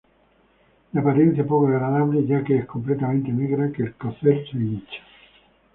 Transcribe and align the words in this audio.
De 0.91 0.97
apariencia 0.99 1.45
poco 1.45 1.67
agradable 1.67 2.25
ya 2.25 2.43
que 2.43 2.57
es 2.57 2.65
completamente 2.65 3.31
negra, 3.31 3.71
que 3.71 3.83
al 3.83 3.93
cocer 3.93 4.43
se 4.49 4.57
hincha. 4.57 5.01